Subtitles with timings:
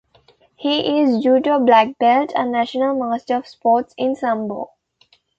[0.55, 4.71] He is Judo black belt and national master of sports in Sambo.